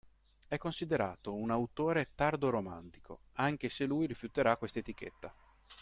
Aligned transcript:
È 0.47 0.57
considerato 0.57 1.35
un 1.35 1.51
autore 1.51 2.09
tardo-romantico, 2.15 3.25
anche 3.33 3.69
se 3.69 3.85
lui 3.85 4.07
rifiuterà 4.07 4.57
questa 4.57 4.79
etichetta. 4.79 5.31